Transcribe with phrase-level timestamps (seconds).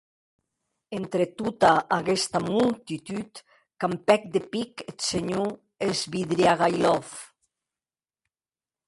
[0.99, 3.41] Entre tota aguesta multitud
[3.85, 7.15] campèc de pic eth senhor Svidrigailov.